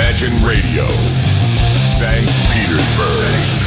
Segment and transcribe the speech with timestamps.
[0.00, 0.88] Imagine Radio,
[1.84, 2.26] St.
[2.48, 3.60] Petersburg.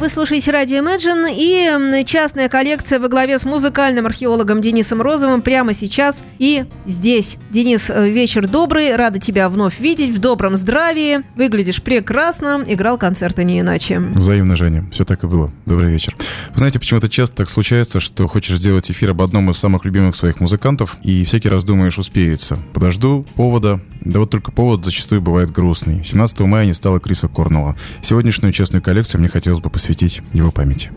[0.00, 5.74] Вы слушаете радио Imagine и частная коллекция во главе с музыкальным археологом Денисом Розовым прямо
[5.74, 7.36] сейчас и здесь.
[7.50, 13.44] Денис, э, вечер добрый, рада тебя вновь видеть, в добром здравии, выглядишь прекрасно, играл концерты
[13.44, 13.98] не иначе.
[13.98, 15.52] Взаимно, Женя, все так и было.
[15.66, 16.16] Добрый вечер.
[16.54, 20.16] Вы знаете, почему-то часто так случается, что хочешь сделать эфир об одном из самых любимых
[20.16, 22.56] своих музыкантов, и всякий раз думаешь, успеется.
[22.72, 26.02] Подожду повода, да вот только повод зачастую бывает грустный.
[26.02, 27.76] 17 мая не стало Криса Корнелла.
[28.00, 30.90] Сегодняшнюю частную коллекцию мне хотелось бы посвятить посвятить его памяти.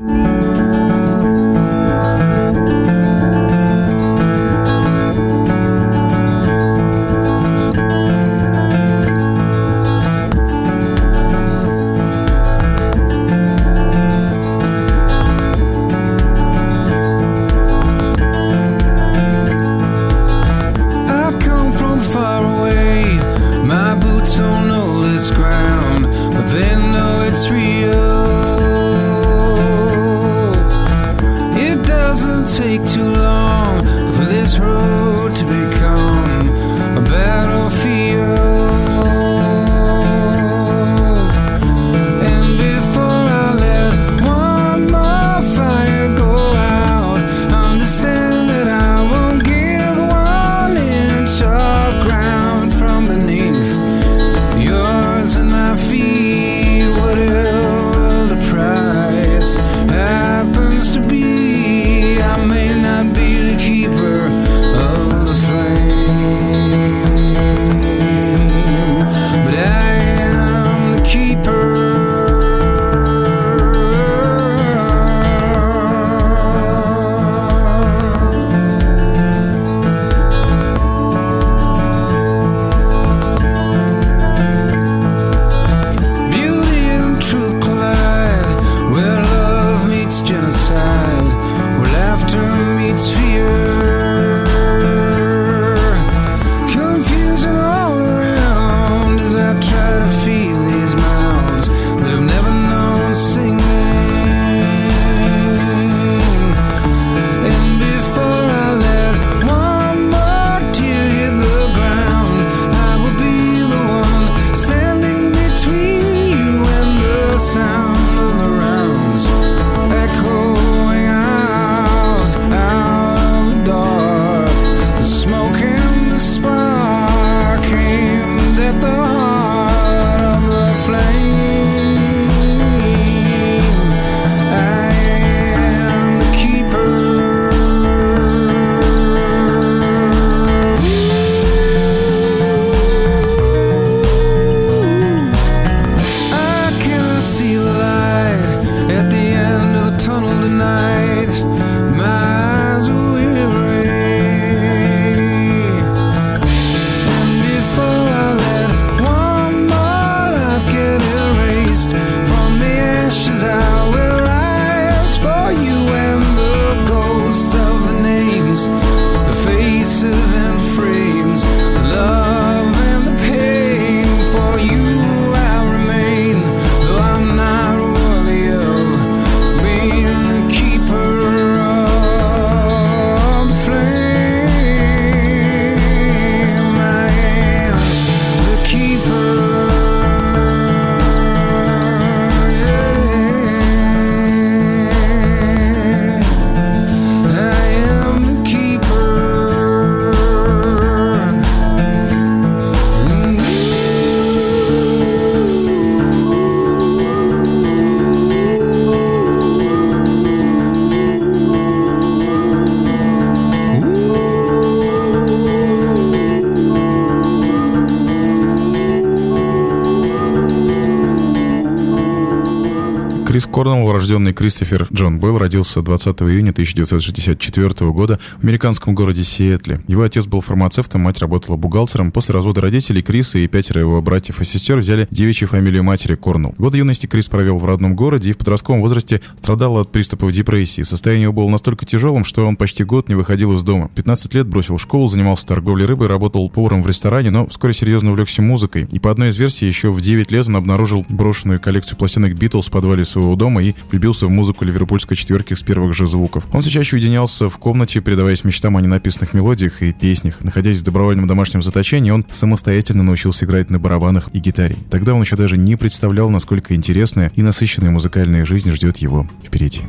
[224.14, 229.82] Корнелл, урожденный Кристофер Джон Белл, родился 20 июня 1964 года в американском городе Сиэтле.
[229.88, 232.12] Его отец был фармацевтом, мать работала бухгалтером.
[232.12, 236.54] После развода родителей Криса и пятеро его братьев и сестер взяли девичью фамилию матери Корнелл.
[236.60, 240.84] Годы юности Крис провел в родном городе и в подростковом возрасте страдал от приступов депрессии.
[240.84, 243.90] Состояние его было настолько тяжелым, что он почти год не выходил из дома.
[243.96, 248.44] 15 лет бросил школу, занимался торговлей рыбой, работал поваром в ресторане, но вскоре серьезно увлекся
[248.44, 248.88] музыкой.
[248.92, 252.68] И по одной из версий, еще в 9 лет он обнаружил брошенную коллекцию пластинок Битлз
[252.68, 256.46] в подвале своего дома и в музыку ливерпульской четверки с первых же звуков.
[256.52, 260.44] Он все чаще уединялся в комнате, предаваясь мечтам о ненаписанных мелодиях и песнях.
[260.44, 264.76] Находясь в добровольном домашнем заточении, он самостоятельно научился играть на барабанах и гитаре.
[264.90, 269.82] Тогда он еще даже не представлял, насколько интересная и насыщенная музыкальная жизнь ждет его впереди.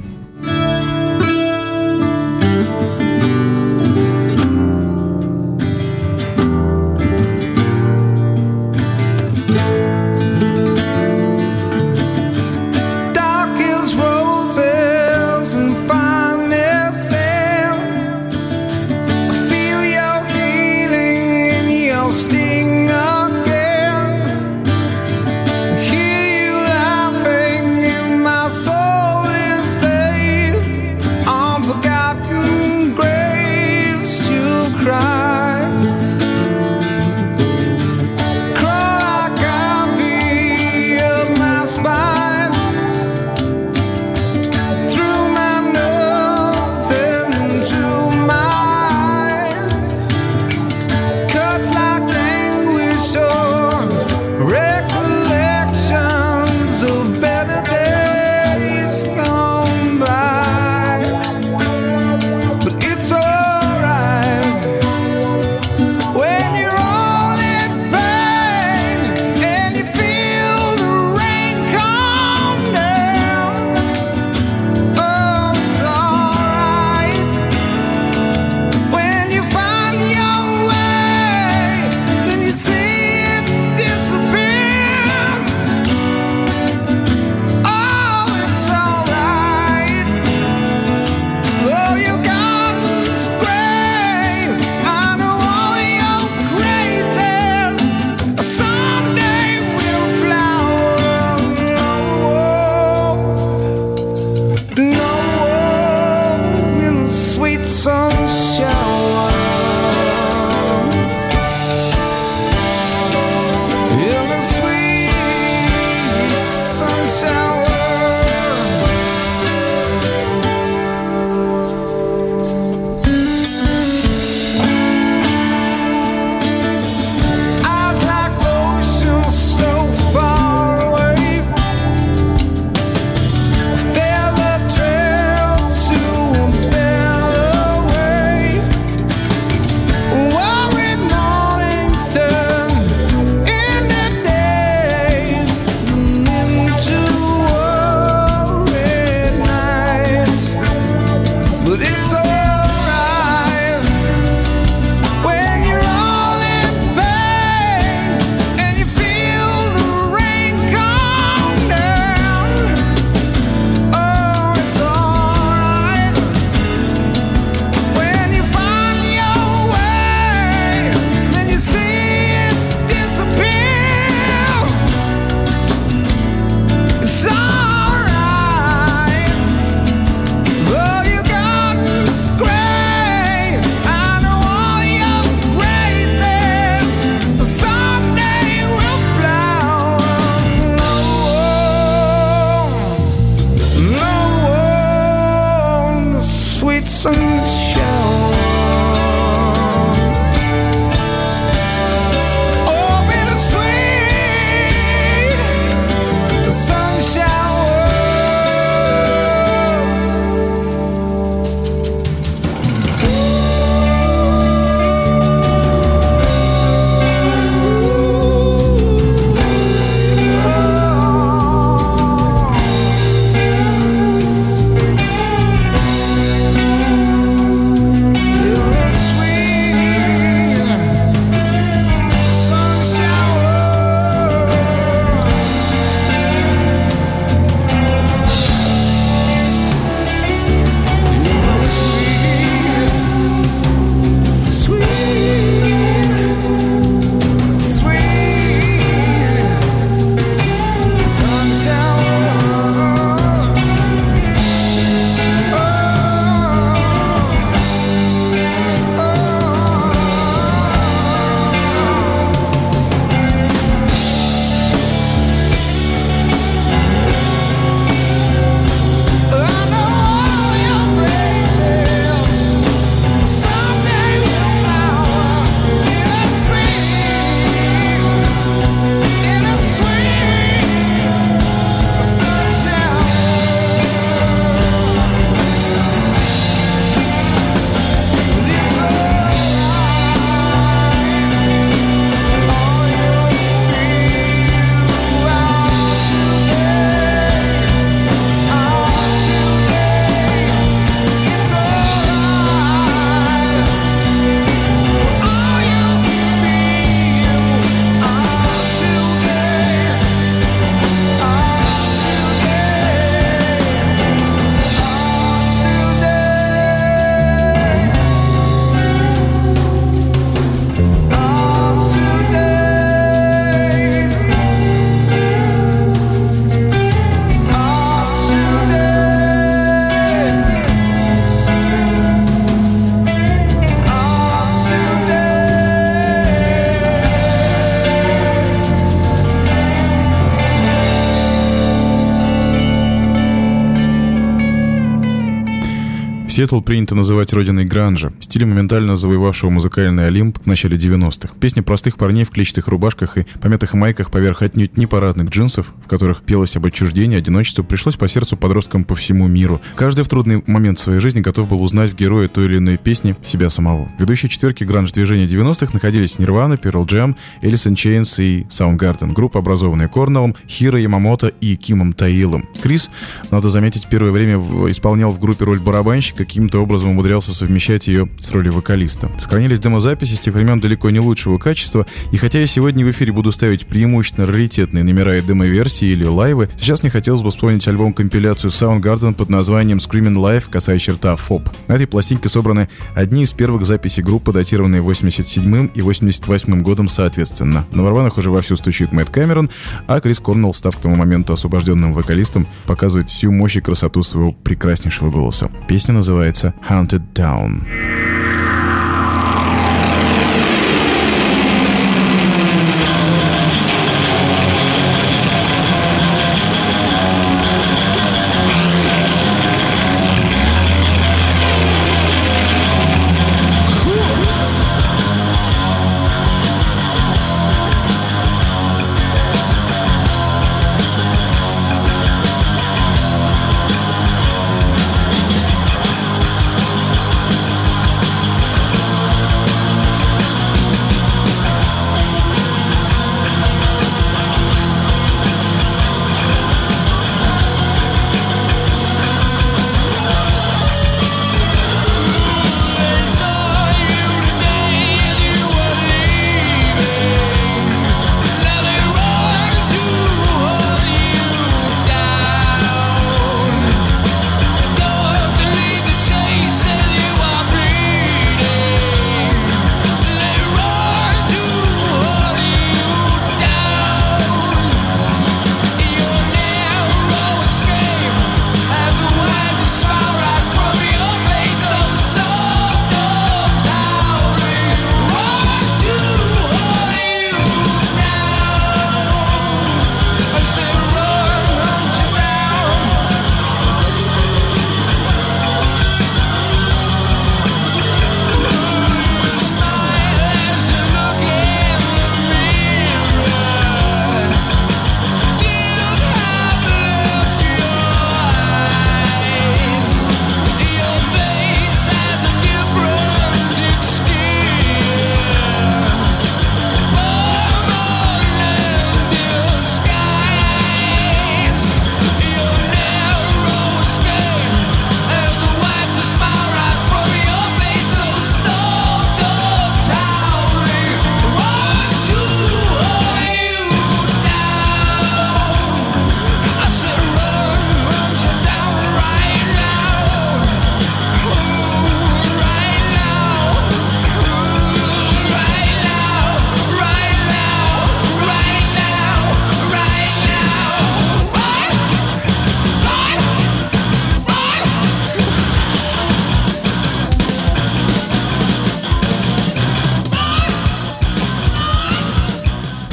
[346.44, 351.32] Сиэтл принято называть родиной гранжа, стиля моментально завоевавшего музыкальный Олимп в начале 90-х.
[351.41, 356.22] Песни простых парней в клетчатых рубашках и помятых майках поверх отнюдь не парадных джинсов, которых
[356.22, 359.60] пелось об отчуждении, одиночестве, пришлось по сердцу подросткам по всему миру.
[359.77, 363.15] Каждый в трудный момент своей жизни готов был узнать в герое той или иной песни
[363.22, 363.89] себя самого.
[363.96, 369.39] В ведущей четверке гранж-движения 90-х находились Nirvana, Pearl Jam, Alice in Chains и Soundgarden, группа,
[369.39, 372.48] образованная Корнеллом, Хиро Ямамото и Кимом Таилом.
[372.60, 372.91] Крис,
[373.31, 378.32] надо заметить, первое время исполнял в группе роль барабанщика, каким-то образом умудрялся совмещать ее с
[378.32, 379.13] ролью вокалиста.
[379.20, 383.13] Сохранились демозаписи с тех времен далеко не лучшего качества, и хотя я сегодня в эфире
[383.13, 388.50] буду ставить преимущественно раритетные номера и демо-версии или лайвы, сейчас мне хотелось бы вспомнить альбом-компиляцию
[388.50, 391.48] Soundgarden под названием Screaming Live, касая черта FOB.
[391.69, 397.64] На этой пластинке собраны одни из первых записей группы, датированные 87 и 88 годом соответственно.
[397.72, 399.50] На барабанах уже вовсю стучит Мэтт Камерон,
[399.86, 404.32] а Крис Корнелл, став к тому моменту освобожденным вокалистом, показывает всю мощь и красоту своего
[404.32, 405.50] прекраснейшего голоса.
[405.69, 408.14] Песня называется «Haunted Down».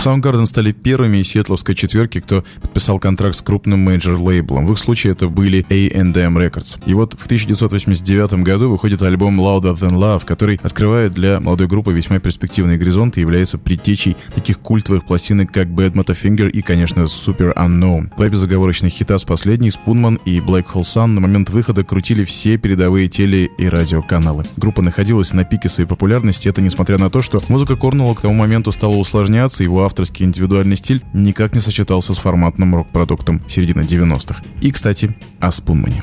[0.03, 4.65] Soundgarden стали первыми из сиэтловской четверки, кто подписал контракт с крупным мейджор-лейблом.
[4.65, 6.81] В их случае это были A&M Records.
[6.87, 11.93] И вот в 1989 году выходит альбом Louder Than Love, который открывает для молодой группы
[11.93, 18.15] весьма перспективные горизонты и является предтечей таких культовых пластинок, как Badmotorfinger и, конечно, Superunknown.
[18.17, 22.57] Два безоговорочных хита с последней, Spoonman и Black Hole Sun на момент выхода крутили все
[22.57, 24.45] передовые теле- и радиоканалы.
[24.57, 28.33] Группа находилась на пике своей популярности, это несмотря на то, что музыка Корнелла к тому
[28.33, 34.41] моменту стала усложняться, его авторский индивидуальный стиль никак не сочетался с форматным рок-продуктом середины 90-х.
[34.61, 36.01] И, кстати, о Спунмане.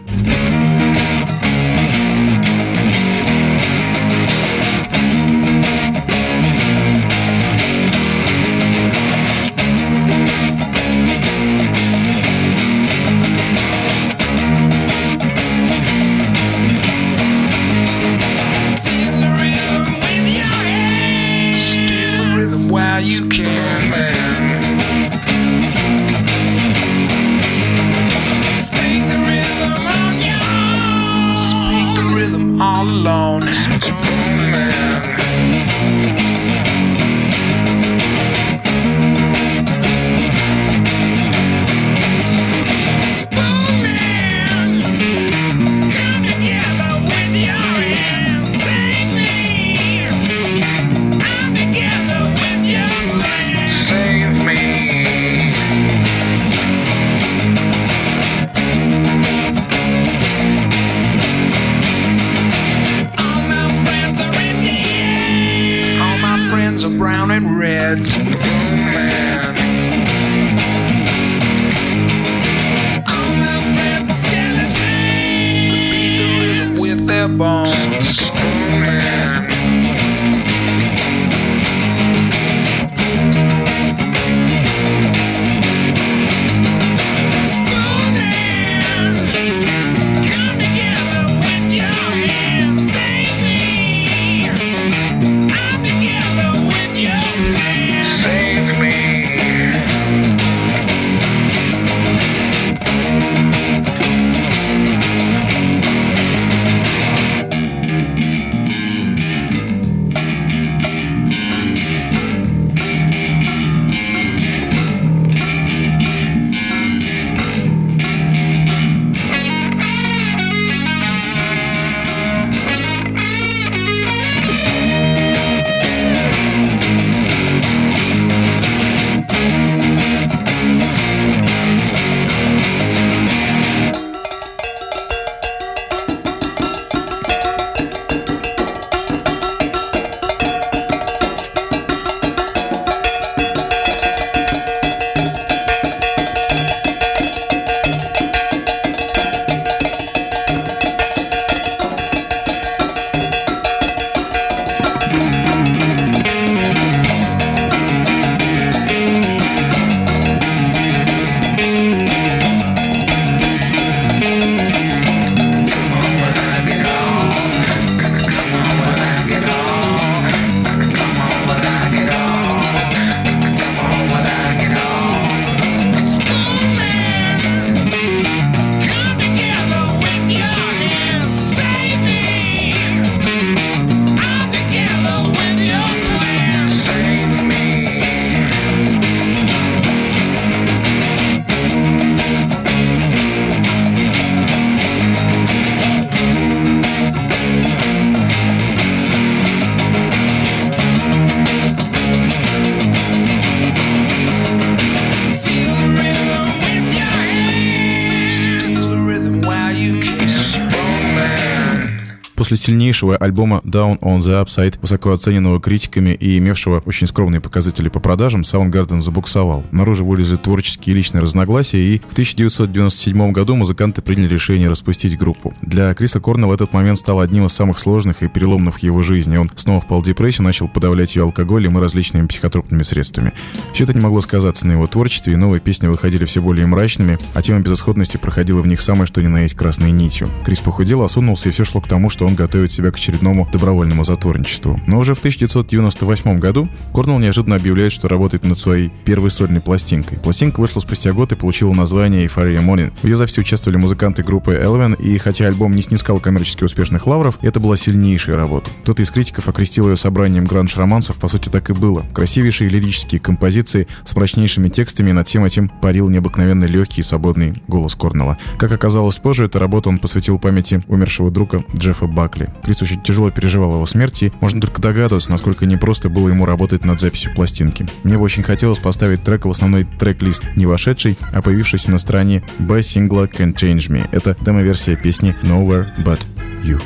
[212.68, 217.98] Сильнейшего альбома Down on the Upside, высоко оцененного критиками и имевшего очень скромные показатели по
[217.98, 219.64] продажам, Soundgarden забуксовал.
[219.70, 225.54] Наружу вылезли творческие и личные разногласия, и в 1997 году музыканты приняли решение распустить группу.
[225.62, 229.38] Для Криса Корнелла этот момент стал одним из самых сложных и переломных в его жизни.
[229.38, 233.32] Он снова впал в депрессию, начал подавлять ее алкоголем и различными психотропными средствами.
[233.80, 237.42] Это не могло сказаться на его творчестве, и новые песни выходили все более мрачными, а
[237.42, 240.30] тема безысходности проходила в них самое что ни на есть красной нитью.
[240.44, 244.04] Крис похудел, осунулся, и все шло к тому, что он готовит себя к очередному добровольному
[244.04, 244.80] затворничеству.
[244.86, 250.18] Но уже в 1998 году Корнелл неожиданно объявляет, что работает над своей первой сольной пластинкой.
[250.18, 252.92] Пластинка вышла спустя год и получила название «Euphoria Morning».
[253.00, 257.38] В ее записи участвовали музыканты группы Elven, и хотя альбом не снискал коммерчески успешных лавров,
[257.42, 258.70] это была сильнейшая работа.
[258.82, 262.04] Кто-то из критиков окрестил ее собранием гранж-романсов, по сути так и было.
[262.12, 267.94] Красивейшие лирические композиции с мрачнейшими текстами, над всем этим парил необыкновенно легкий и свободный голос
[267.94, 268.38] Корнелла.
[268.56, 272.52] Как оказалось позже, эту работу он посвятил памяти умершего друга Джеффа Бакли.
[272.64, 277.00] Крис очень тяжело переживал его смерти, можно только догадываться, насколько непросто было ему работать над
[277.00, 277.86] записью пластинки.
[278.04, 282.42] Мне бы очень хотелось поставить трек в основной трек-лист, не вошедший, а появившийся на стороне
[282.58, 284.08] B сингла Can't Change Me.
[284.12, 286.20] Это демо-версия песни Nowhere But
[286.62, 286.80] You.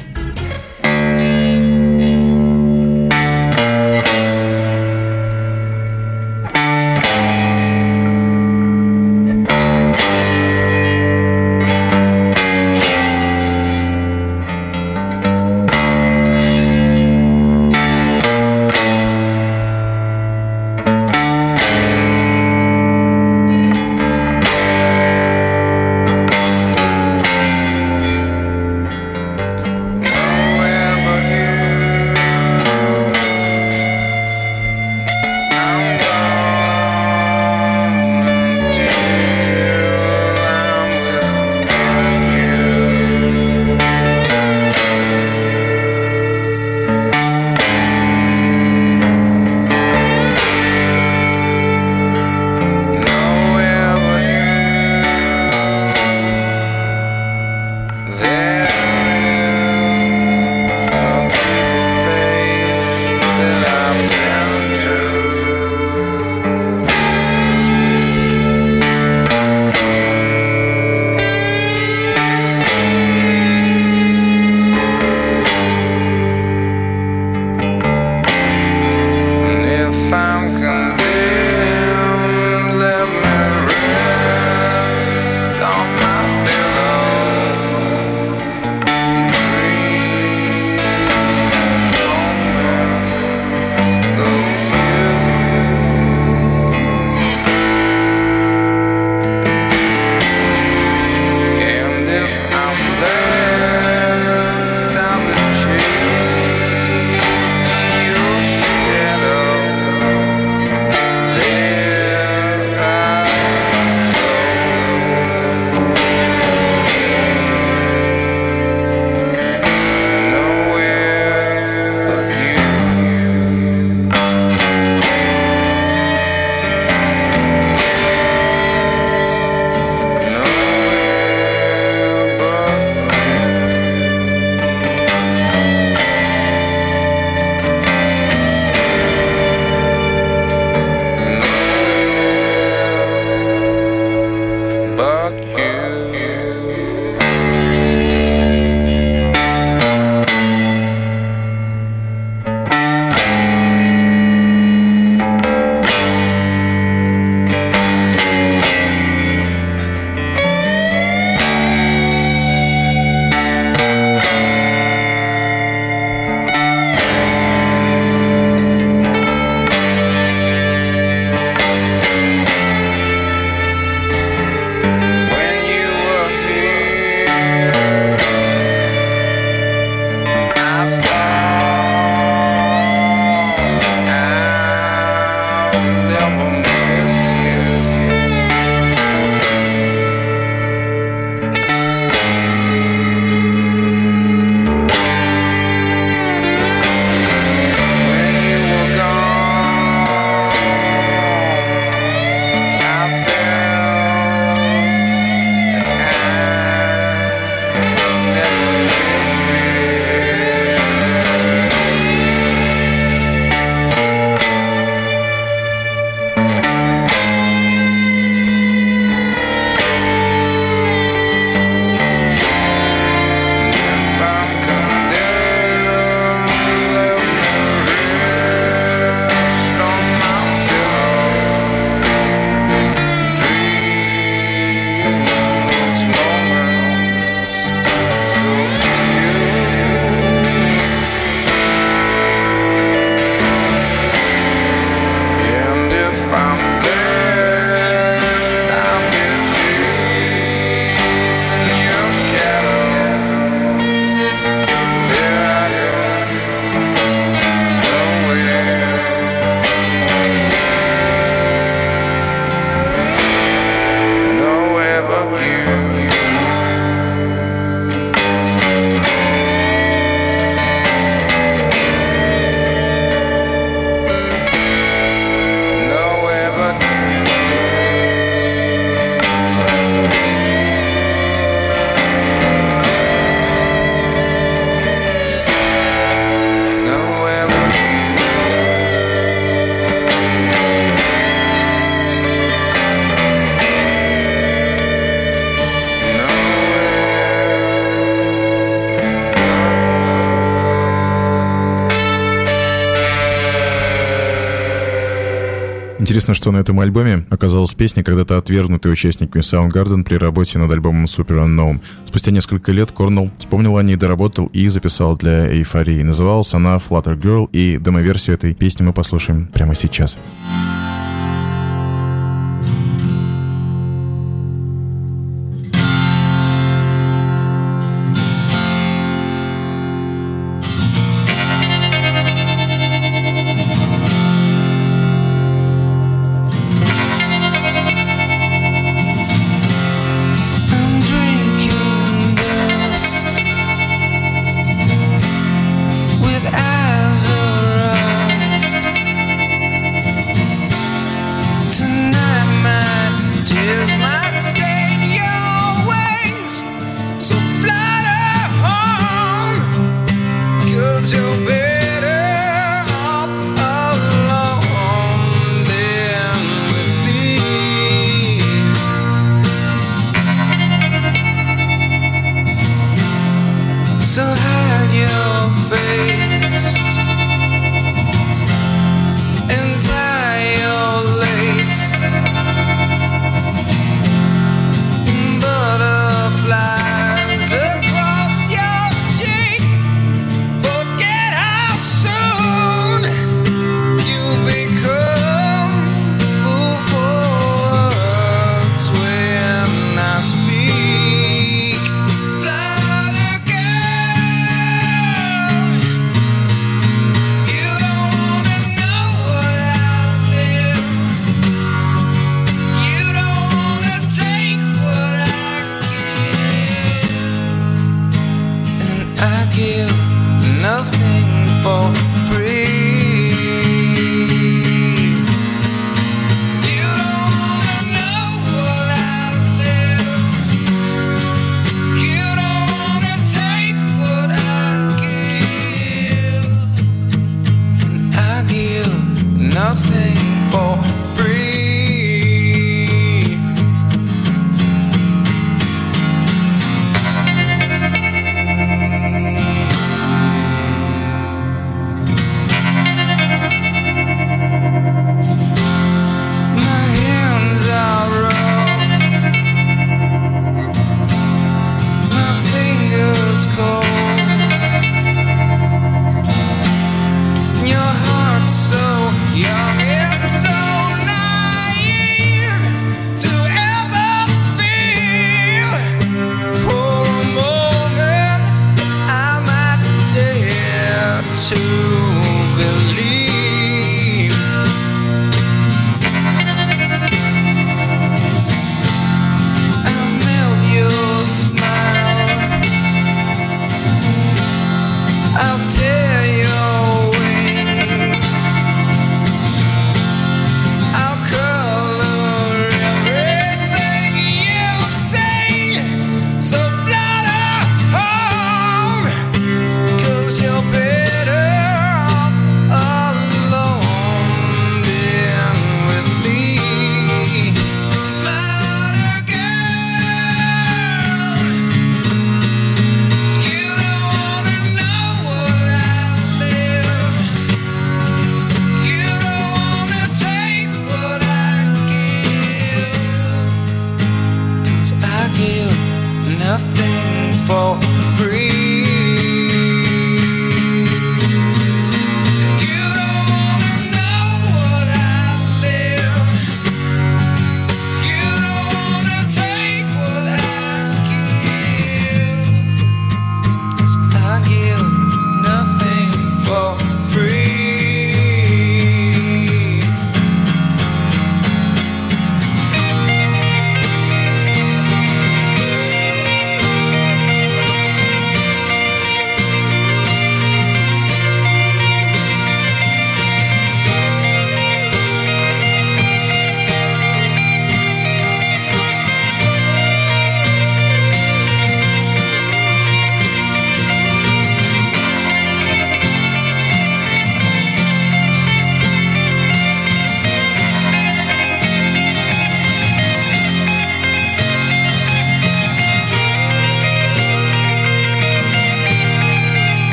[306.42, 311.46] Что на этом альбоме оказалась песня, когда-то отвергнутая участниками Soundgarden при работе над альбомом Super
[311.46, 311.80] Unknown.
[312.04, 316.02] Спустя несколько лет Корнелл вспомнил о ней, доработал и записал для эйфории.
[316.02, 319.92] Называлась она Flutter Girl, и демоверсию этой песни мы послушаем прямо сейчас.
[319.92, 320.71] Сейчас.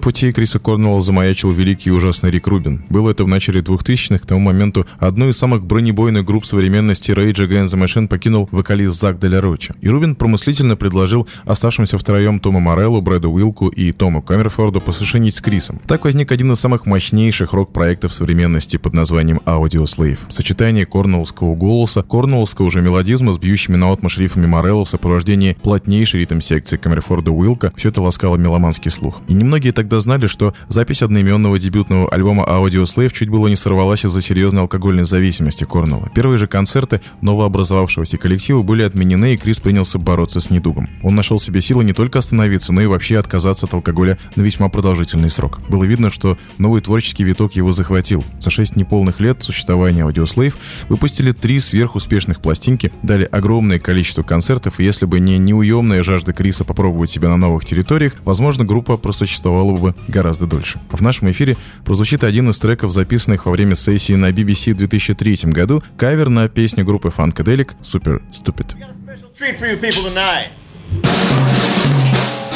[0.00, 2.84] Пути Криса Корнелла замаячил великий и ужасный Рик Рубин.
[2.88, 7.46] Было это в начале 2000-х, к тому моменту одну из самых бронебойных групп современности Rage
[7.46, 9.74] Against the Machine покинул вокалист Зак Деля Роча.
[9.80, 15.40] И Рубин промыслительно предложил оставшимся втроем Тому Мореллу, Брэду Уилку и Тому Камерфорду посушенить с
[15.40, 15.80] Крисом.
[15.86, 20.18] Так возник один из самых мощнейших рок-проектов современности под названием Audio Slave.
[20.30, 26.20] Сочетание корнеллского голоса, корнеллского уже мелодизма с бьющими на отмаш рифами Морелла в сопровождении плотнейшей
[26.20, 29.20] ритм-секции Камерфорда Уилка, все это ласкало меломанский слух.
[29.28, 34.04] И немногие тогда знали, что запись одноименного дебютного альбома Audio Slave чуть было не сорвалась
[34.04, 36.08] из-за серьезной алкогольной зависимости Корнелла.
[36.14, 40.88] Первые же концерты новообразовавшегося коллектива были отменены, и Крис принялся бороться с недугом.
[41.02, 44.68] Он нашел себе силы не только остановиться, но и вообще отказаться от алкоголя на весьма
[44.68, 45.58] продолжительный срок.
[45.68, 48.22] Было видно, что новый творческий виток его захватил.
[48.38, 50.54] За шесть неполных лет существования Audio Slave
[50.88, 56.62] выпустили три сверхуспешных пластинки, дали огромное количество концертов, и если бы не неуемная жажда Криса
[56.62, 60.80] попробовать себя на новых территориях, возможно, группа просуществовала бы гораздо дольше.
[60.90, 65.50] В нашем эфире прозвучит один из треков, записанных во время сессии на BBC в 2003
[65.52, 68.76] году, кавер на песню группы Funkadelic «Super Stupid».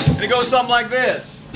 [0.07, 1.49] And it goes something like this.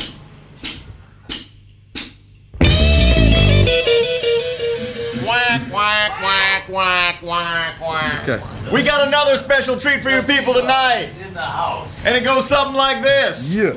[5.24, 8.28] Whack, whack, whack, whack, whack, whack.
[8.28, 8.42] Okay.
[8.72, 11.10] We got another special treat for you people tonight.
[11.26, 12.06] in the house.
[12.06, 13.54] And it goes something like this.
[13.54, 13.76] Yeah.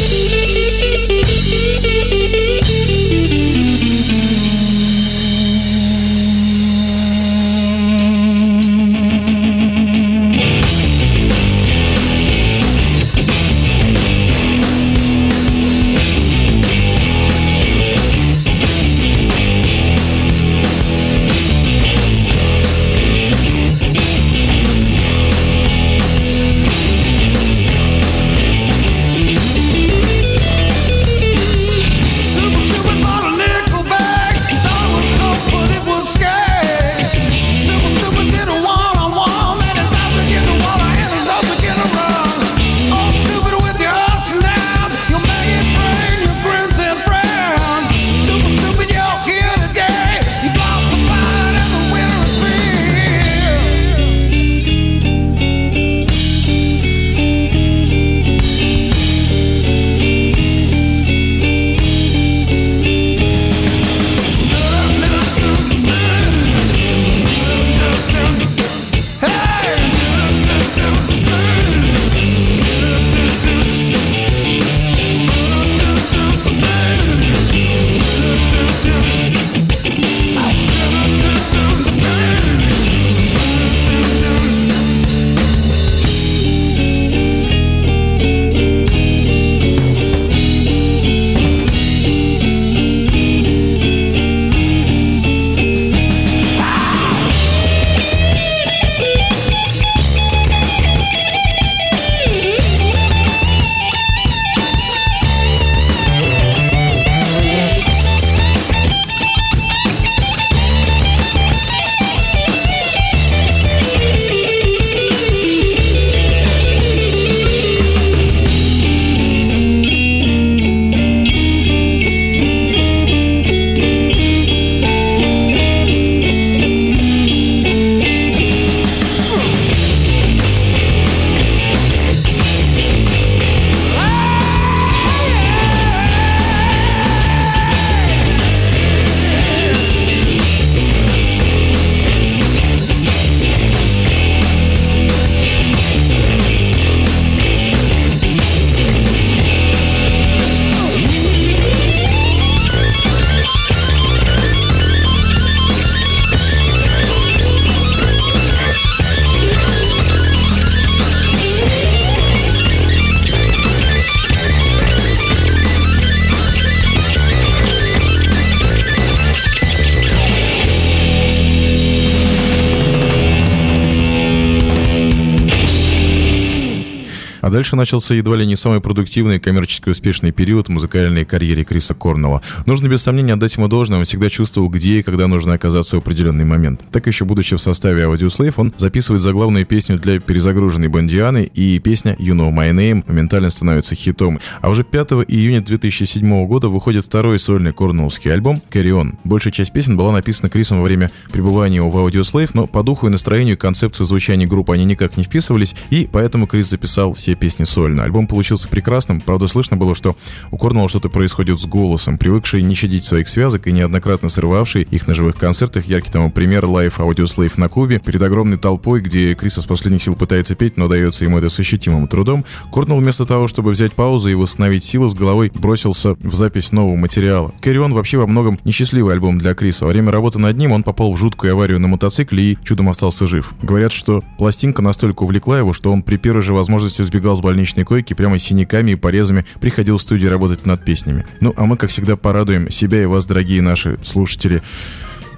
[177.51, 181.93] дальше начался едва ли не самый продуктивный и коммерчески успешный период в музыкальной карьере Криса
[181.93, 182.41] Корнелла.
[182.65, 185.99] Нужно без сомнения отдать ему должное, он всегда чувствовал, где и когда нужно оказаться в
[185.99, 186.81] определенный момент.
[186.91, 192.15] Так еще будучи в составе Audioslave, он записывает заглавную песню для перезагруженной Бондианы, и песня
[192.19, 194.39] You Know My Name моментально становится хитом.
[194.61, 199.15] А уже 5 июня 2007 года выходит второй сольный корнелловский альбом Carry On.
[199.23, 203.09] Большая часть песен была написана Крисом во время пребывания в Audioslave, но по духу и
[203.09, 208.03] настроению концепцию звучания группы они никак не вписывались, и поэтому Крис записал все песни сольно.
[208.03, 210.15] Альбом получился прекрасным, правда слышно было, что
[210.51, 215.07] у Корнелла что-то происходит с голосом, привыкший не щадить своих связок и неоднократно срывавший их
[215.07, 215.87] на живых концертах.
[215.87, 220.15] Яркий тому пример Live Audioslave на Кубе перед огромной толпой, где Крис из последних сил
[220.15, 222.45] пытается петь, но дается ему это с ощутимым трудом.
[222.71, 226.95] Корнелл вместо того, чтобы взять паузу и восстановить силы с головой, бросился в запись нового
[226.95, 227.51] материала.
[227.61, 229.85] Carry вообще во многом несчастливый альбом для Криса.
[229.85, 233.25] Во время работы над ним он попал в жуткую аварию на мотоцикле и чудом остался
[233.25, 233.53] жив.
[233.63, 237.83] Говорят, что пластинка настолько увлекла его, что он при первой же возможности сбегал с больничной
[237.83, 241.25] койки прямо с синяками и порезами, приходил в студию работать над песнями.
[241.39, 244.61] Ну, а мы, как всегда, порадуем себя и вас, дорогие наши слушатели,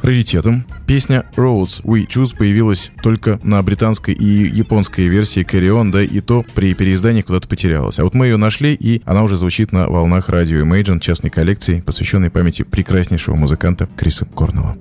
[0.03, 0.65] раритетом.
[0.85, 6.45] Песня Roads We Choose появилась только на британской и японской версии Carry да и то
[6.53, 7.99] при переиздании куда-то потерялась.
[7.99, 11.81] А вот мы ее нашли, и она уже звучит на волнах радио Imagine частной коллекции,
[11.81, 14.77] посвященной памяти прекраснейшего музыканта Криса Корнелла.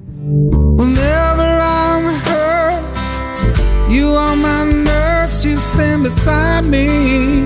[3.93, 4.82] You are my
[5.45, 7.45] you stand beside me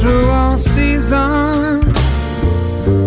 [0.00, 1.84] through all seasons.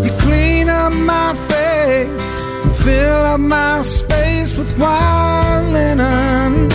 [0.05, 2.36] You clean up my face,
[2.84, 6.71] fill up my space with white linen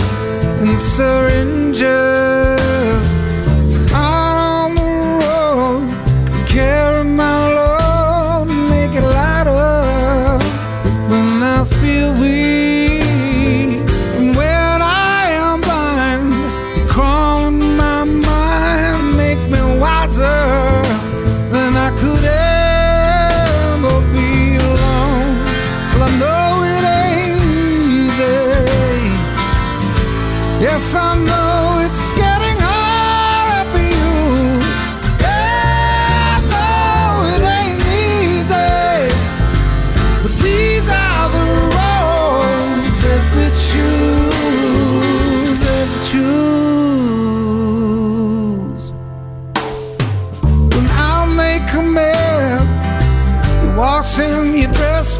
[0.61, 1.89] and syringes.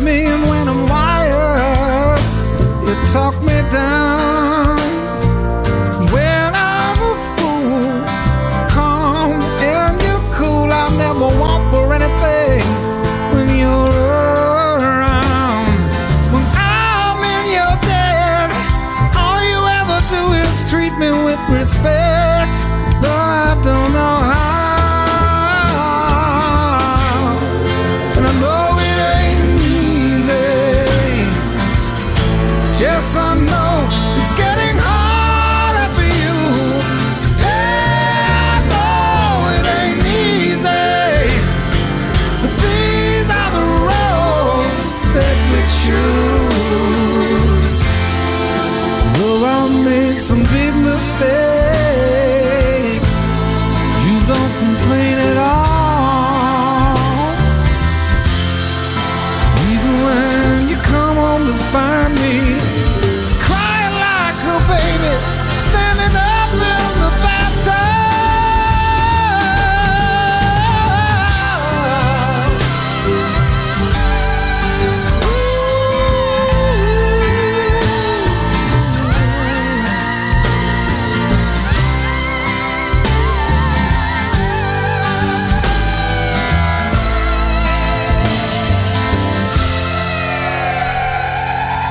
[0.01, 0.58] Me, and when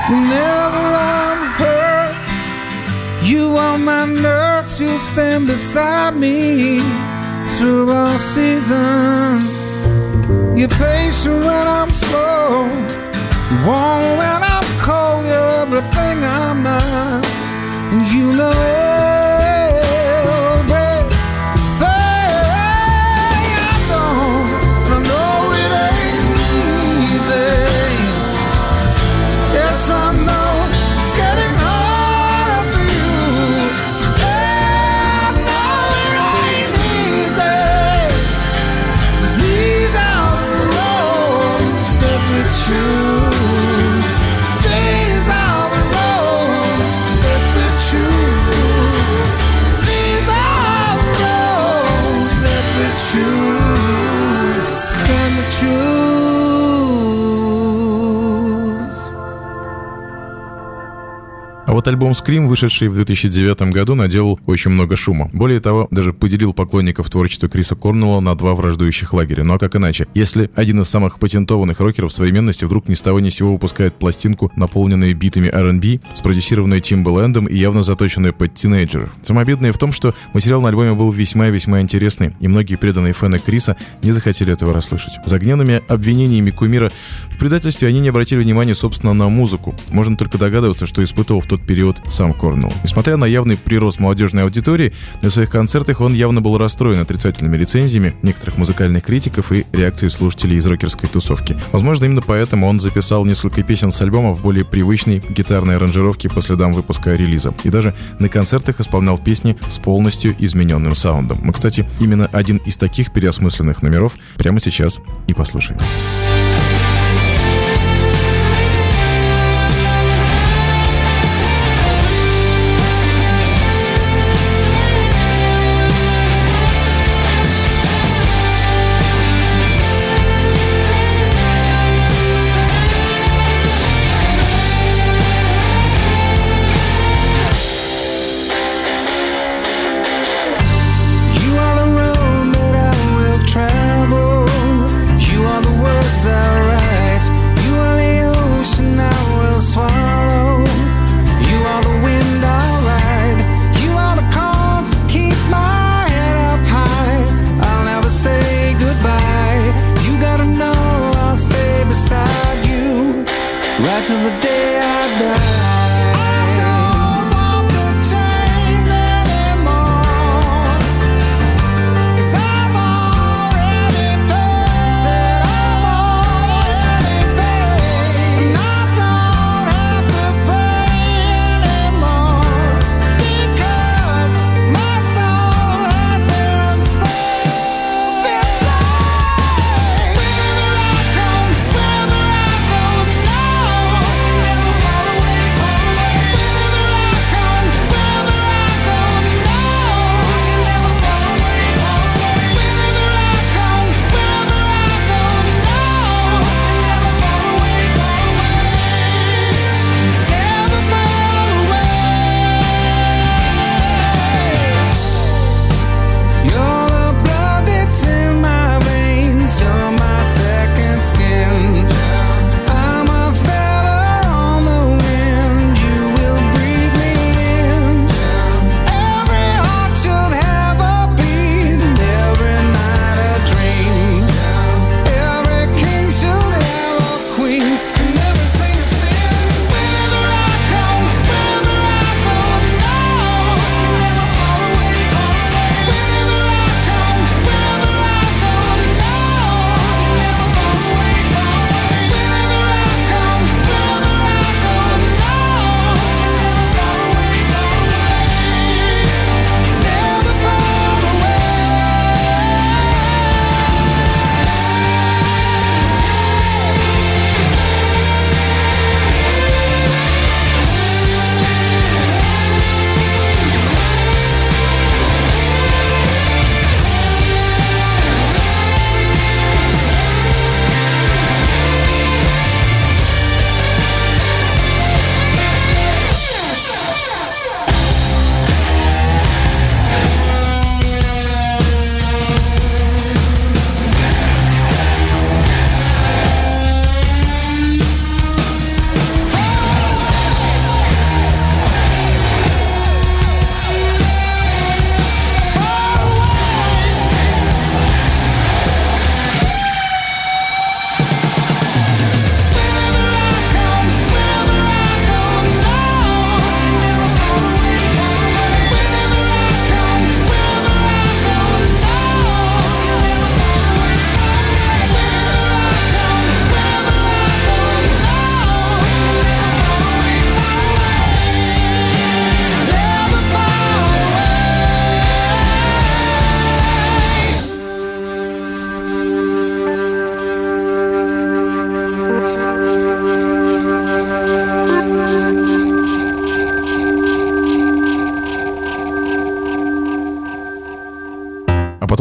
[0.09, 2.15] Whenever I'm hurt,
[3.21, 4.79] you are my nurse.
[4.79, 6.79] You stand beside me
[7.57, 9.53] through all seasons.
[10.57, 12.65] You're patient when I'm slow,
[13.67, 15.25] warm when I'm cold.
[15.27, 17.23] You're everything I'm not,
[17.93, 18.88] and you know everything
[61.79, 65.29] вот альбом Scream, вышедший в 2009 году, наделал очень много шума.
[65.31, 69.45] Более того, даже поделил поклонников творчества Криса Корнелла на два враждующих лагеря.
[69.45, 70.05] Ну а как иначе?
[70.13, 74.51] Если один из самых патентованных рокеров современности вдруг ни с того ни сего выпускает пластинку,
[74.57, 79.11] наполненную битами R&B, спродюсированную Тимбалендом и явно заточенную под тинейджеров.
[79.23, 83.13] Самобедное в том, что материал на альбоме был весьма и весьма интересный, и многие преданные
[83.13, 85.13] фэны Криса не захотели этого расслышать.
[85.25, 86.91] За гневными обвинениями кумира
[87.31, 89.73] в предательстве они не обратили внимания, собственно, на музыку.
[89.91, 92.73] Можно только догадываться, что испытывал в тот период сам Корнелл.
[92.83, 94.91] Несмотря на явный прирост молодежной аудитории,
[95.21, 100.57] на своих концертах он явно был расстроен отрицательными рецензиями некоторых музыкальных критиков и реакцией слушателей
[100.57, 101.55] из рокерской тусовки.
[101.71, 106.41] Возможно, именно поэтому он записал несколько песен с альбома в более привычной гитарной аранжировке по
[106.41, 107.53] следам выпуска релиза.
[107.63, 111.37] И даже на концертах исполнял песни с полностью измененным саундом.
[111.43, 115.79] Мы, кстати, именно один из таких переосмысленных номеров прямо сейчас и послушаем.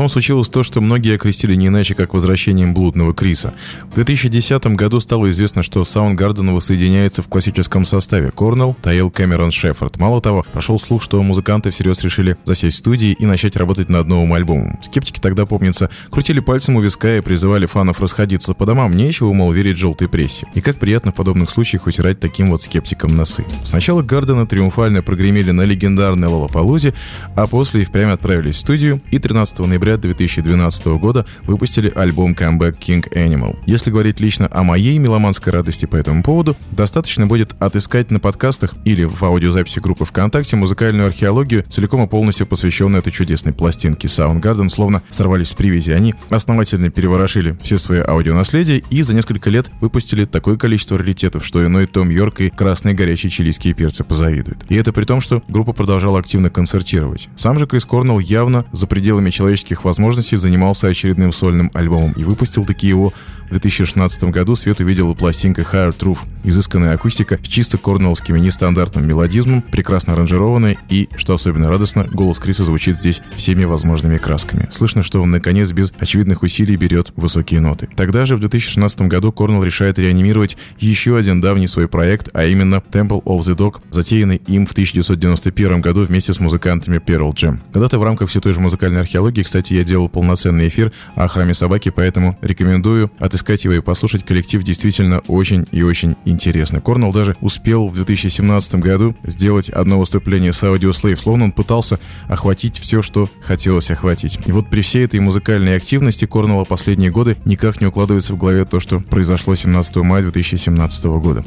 [0.09, 3.55] Случилось то, что многие окрестили не иначе, как возвращением блудного Криса.
[3.91, 9.99] В 2010 году стало известно, что Soundgarden воссоединяется в классическом составе Корнелл, Тайл, Кэмерон, Шеффорд.
[9.99, 14.07] Мало того, прошел слух, что музыканты всерьез решили засесть в студии и начать работать над
[14.07, 14.79] новым альбомом.
[14.83, 18.95] Скептики тогда, помнится, крутили пальцем у виска и призывали фанов расходиться по домам.
[18.95, 20.47] Нечего, мол, верить желтой прессе.
[20.55, 23.45] И как приятно в подобных случаях утирать таким вот скептикам носы.
[23.65, 26.95] Сначала Гардена триумфально прогремели на легендарной Лолопалузе,
[27.35, 32.79] а после и впрямь отправились в студию и 13 ноября 2012 года выпустили альбом Comeback
[32.79, 33.57] King Animal.
[33.67, 38.75] Если говорить лично о моей меломанской радости по этому поводу, достаточно будет отыскать на подкастах
[38.85, 44.09] или в аудиозаписи группы ВКонтакте музыкальную археологию, целиком и полностью посвященную этой чудесной пластинке.
[44.09, 45.91] Soundgarden словно сорвались с привязи.
[45.91, 51.65] Они основательно переворошили все свои аудионаследия и за несколько лет выпустили такое количество раритетов, что
[51.65, 54.65] иной Том Йорк и красные горячие чилийские перцы позавидуют.
[54.69, 57.29] И это при том, что группа продолжала активно концертировать.
[57.37, 62.65] Сам же Крис Корнелл явно за пределами человеческих возможностей занимался очередным сольным альбомом и выпустил
[62.65, 63.13] таки его
[63.49, 66.19] в 2016 году свет увидела пластинка Higher Truth.
[66.45, 72.65] Изысканная акустика с чисто корнеллским нестандартным мелодизмом, прекрасно аранжированная и, что особенно радостно, голос Криса
[72.65, 74.69] звучит здесь всеми возможными красками.
[74.71, 77.89] Слышно, что он, наконец, без очевидных усилий берет высокие ноты.
[77.97, 82.77] Тогда же, в 2016 году, Корнелл решает реанимировать еще один давний свой проект, а именно
[82.77, 87.59] Temple of the Dog, затеянный им в 1991 году вместе с музыкантами Pearl Jam.
[87.73, 91.55] Когда-то в рамках все той же музыкальной археологии, кстати, я делал полноценный эфир о храме
[91.55, 94.25] собаки, поэтому рекомендую отыскать его и послушать.
[94.25, 96.81] Коллектив действительно очень и очень интересный.
[96.81, 102.01] Корнелл даже успел в 2017 году сделать одно выступление с Audio Slave, словно он пытался
[102.29, 104.41] охватить все, что хотелось охватить.
[104.47, 108.65] И вот при всей этой музыкальной активности Корнелла последние годы никак не укладывается в голове
[108.65, 111.45] то, что произошло 17 мая 2017 года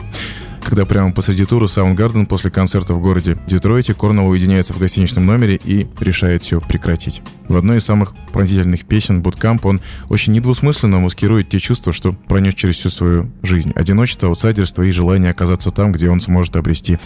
[0.63, 5.59] когда прямо посреди тура Soundgarden после концерта в городе Детройте Корнелл уединяется в гостиничном номере
[5.63, 7.21] и решает все прекратить.
[7.47, 12.53] В одной из самых пронзительных песен «Bootcamp» он очень недвусмысленно маскирует те чувства, что пронес
[12.53, 13.71] через всю свою жизнь.
[13.75, 16.99] Одиночество, аутсайдерство и желание оказаться там, где он сможет обрести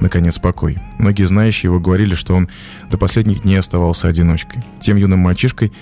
[0.00, 0.78] наконец, покой.
[0.98, 2.48] Многие знающие его говорили, что он
[2.90, 4.62] до последних дней оставался одиночкой.
[4.80, 5.72] Тем юным мальчишкой,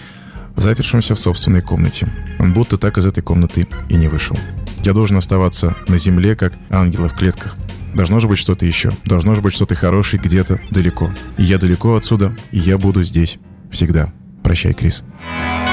[0.56, 2.08] запершимся в собственной комнате.
[2.38, 4.36] Он будто так из этой комнаты и не вышел.
[4.84, 7.56] Я должен оставаться на земле, как ангелы в клетках.
[7.94, 8.90] Должно же быть что-то еще.
[9.04, 11.10] Должно же быть что-то хорошее где-то далеко.
[11.36, 13.38] И я далеко отсюда, и я буду здесь.
[13.70, 14.12] Всегда.
[14.42, 15.02] Прощай, Крис.
[15.02, 15.67] Крис.